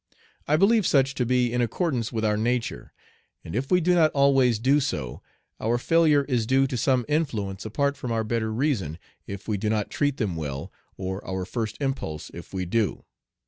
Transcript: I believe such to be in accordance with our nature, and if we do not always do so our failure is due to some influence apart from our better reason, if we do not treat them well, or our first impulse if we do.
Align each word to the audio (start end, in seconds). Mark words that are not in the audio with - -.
I 0.47 0.57
believe 0.57 0.87
such 0.87 1.13
to 1.13 1.27
be 1.27 1.53
in 1.53 1.61
accordance 1.61 2.11
with 2.11 2.25
our 2.25 2.35
nature, 2.35 2.91
and 3.43 3.55
if 3.55 3.69
we 3.69 3.79
do 3.79 3.93
not 3.93 4.09
always 4.13 4.57
do 4.57 4.79
so 4.79 5.21
our 5.59 5.77
failure 5.77 6.23
is 6.23 6.47
due 6.47 6.65
to 6.65 6.75
some 6.75 7.05
influence 7.07 7.65
apart 7.65 7.95
from 7.95 8.11
our 8.11 8.23
better 8.23 8.51
reason, 8.51 8.97
if 9.27 9.47
we 9.47 9.57
do 9.57 9.69
not 9.69 9.91
treat 9.91 10.17
them 10.17 10.35
well, 10.35 10.71
or 10.97 11.23
our 11.23 11.45
first 11.45 11.77
impulse 11.79 12.31
if 12.33 12.51
we 12.51 12.65
do. 12.65 13.05